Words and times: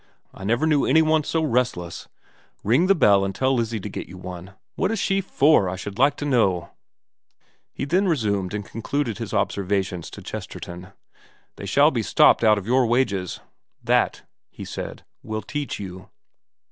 I 0.33 0.43
never 0.43 0.65
knew 0.65 0.83
any 0.83 1.03
one 1.03 1.23
so 1.25 1.43
restless. 1.43 2.07
Ring 2.63 2.87
the 2.87 2.95
bell 2.95 3.23
and 3.23 3.35
tell 3.35 3.53
Lizzie 3.53 3.79
to 3.81 3.87
get 3.87 4.07
you 4.09 4.17
one. 4.17 4.55
What 4.73 4.89
is 4.89 4.97
she 4.97 5.21
for, 5.21 5.69
I 5.69 5.75
should 5.75 5.99
like 5.99 6.17
to 6.17 6.25
know?' 6.25 6.71
He 7.75 7.85
then 7.85 8.07
resumed 8.07 8.55
and 8.55 8.65
concluded 8.65 9.19
his 9.19 9.31
observations 9.31 10.09
to 10.09 10.23
Chesterton. 10.23 10.91
* 11.23 11.55
They 11.57 11.67
shall 11.67 11.91
be 11.91 12.01
stopped 12.01 12.43
out 12.43 12.57
of 12.57 12.65
your 12.65 12.87
wages. 12.87 13.41
That,' 13.83 14.23
he 14.49 14.65
said,' 14.65 15.05
will 15.21 15.43
teach 15.43 15.79
you.' 15.79 16.09